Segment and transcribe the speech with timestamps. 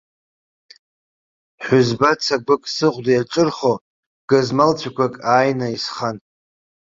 [1.63, 3.73] Ҳәызба цагәык сыхәда иаҿырхо,
[4.29, 6.17] гызмалцәақәак ааины исхан.